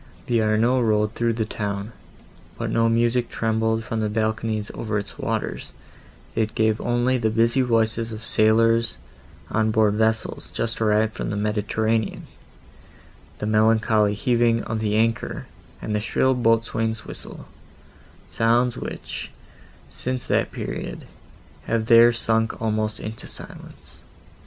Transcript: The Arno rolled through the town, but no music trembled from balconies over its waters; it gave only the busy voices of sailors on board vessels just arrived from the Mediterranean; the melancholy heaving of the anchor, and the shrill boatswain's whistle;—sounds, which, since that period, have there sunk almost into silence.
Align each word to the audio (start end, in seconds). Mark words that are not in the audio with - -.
The 0.25 0.41
Arno 0.41 0.81
rolled 0.81 1.13
through 1.13 1.33
the 1.33 1.45
town, 1.45 1.91
but 2.57 2.71
no 2.71 2.89
music 2.89 3.29
trembled 3.29 3.83
from 3.83 3.99
balconies 4.13 4.71
over 4.73 4.97
its 4.97 5.19
waters; 5.19 5.73
it 6.33 6.55
gave 6.55 6.81
only 6.81 7.19
the 7.19 7.29
busy 7.29 7.61
voices 7.61 8.11
of 8.11 8.25
sailors 8.25 8.97
on 9.51 9.69
board 9.69 9.93
vessels 9.93 10.49
just 10.49 10.81
arrived 10.81 11.13
from 11.13 11.29
the 11.29 11.35
Mediterranean; 11.37 12.25
the 13.37 13.45
melancholy 13.45 14.15
heaving 14.15 14.63
of 14.63 14.79
the 14.79 14.95
anchor, 14.95 15.45
and 15.83 15.93
the 15.93 16.01
shrill 16.01 16.33
boatswain's 16.33 17.05
whistle;—sounds, 17.05 18.79
which, 18.79 19.29
since 19.91 20.25
that 20.25 20.51
period, 20.51 21.05
have 21.65 21.85
there 21.85 22.11
sunk 22.11 22.59
almost 22.59 22.99
into 22.99 23.27
silence. 23.27 23.99